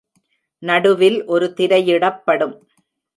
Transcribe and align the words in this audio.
நடுவில் 0.63 1.25
ஒரு 1.25 1.47
திரையிடப்படும். 1.53 2.55